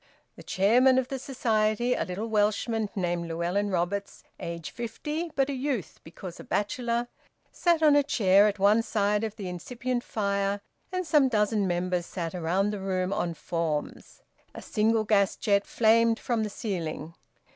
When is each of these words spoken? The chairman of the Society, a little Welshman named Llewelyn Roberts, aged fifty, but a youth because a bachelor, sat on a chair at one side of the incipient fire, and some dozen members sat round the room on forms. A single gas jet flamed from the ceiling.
The 0.35 0.41
chairman 0.41 0.97
of 0.97 1.09
the 1.09 1.19
Society, 1.19 1.93
a 1.93 2.03
little 2.03 2.25
Welshman 2.27 2.89
named 2.95 3.27
Llewelyn 3.27 3.69
Roberts, 3.69 4.23
aged 4.39 4.71
fifty, 4.71 5.29
but 5.35 5.47
a 5.47 5.53
youth 5.53 5.99
because 6.03 6.39
a 6.39 6.43
bachelor, 6.43 7.07
sat 7.51 7.83
on 7.83 7.95
a 7.95 8.01
chair 8.01 8.47
at 8.47 8.57
one 8.57 8.81
side 8.81 9.23
of 9.23 9.35
the 9.35 9.47
incipient 9.47 10.03
fire, 10.03 10.59
and 10.91 11.05
some 11.05 11.29
dozen 11.29 11.67
members 11.67 12.07
sat 12.07 12.33
round 12.33 12.73
the 12.73 12.79
room 12.79 13.13
on 13.13 13.35
forms. 13.35 14.23
A 14.55 14.61
single 14.63 15.03
gas 15.03 15.35
jet 15.35 15.67
flamed 15.67 16.17
from 16.17 16.41
the 16.41 16.49
ceiling. 16.49 17.13